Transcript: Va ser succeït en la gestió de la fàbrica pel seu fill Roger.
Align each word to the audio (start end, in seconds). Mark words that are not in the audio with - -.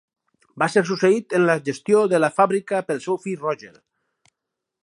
Va 0.63 0.67
ser 0.75 0.81
succeït 0.89 1.35
en 1.39 1.45
la 1.49 1.57
gestió 1.69 2.01
de 2.15 2.23
la 2.25 2.31
fàbrica 2.39 2.83
pel 2.89 3.05
seu 3.07 3.23
fill 3.27 3.41
Roger. 3.47 3.75